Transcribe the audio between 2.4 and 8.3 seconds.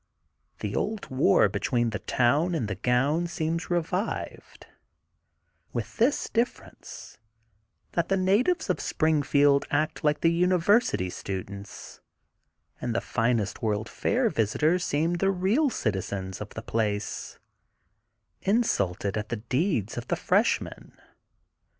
and the gown seems revived, with this difference, that the